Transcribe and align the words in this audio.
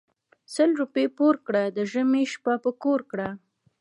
سل 0.53 0.69
روپی 0.81 1.07
پور 1.17 1.35
کړه 1.47 1.63
د 1.77 1.79
ژمي 1.91 2.23
شپه 2.33 2.53
په 2.63 2.71
کور 2.83 2.99
کړه. 3.11 3.29